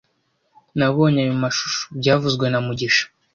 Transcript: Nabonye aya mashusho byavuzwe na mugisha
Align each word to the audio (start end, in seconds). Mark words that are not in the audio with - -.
Nabonye 0.77 1.19
aya 1.23 1.41
mashusho 1.43 1.81
byavuzwe 1.99 2.45
na 2.49 2.59
mugisha 2.65 3.05